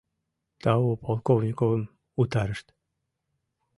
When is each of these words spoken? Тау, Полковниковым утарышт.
Тау, 0.61 0.89
Полковниковым 1.03 1.83
утарышт. 2.21 2.67